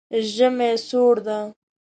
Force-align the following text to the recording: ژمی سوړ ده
ژمی 0.33 0.71
سوړ 0.87 1.15
ده 1.25 1.37